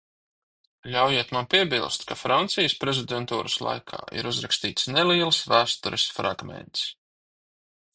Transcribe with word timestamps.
Ļaujiet 0.95 1.33
man 1.37 1.47
piebilst, 1.51 2.07
ka 2.13 2.17
Francijas 2.21 2.77
prezidentūras 2.85 3.61
laikā 3.69 4.03
ir 4.23 4.33
uzrakstīts 4.33 4.93
neliels 4.99 5.45
vēstures 5.55 6.13
fragments. 6.21 6.93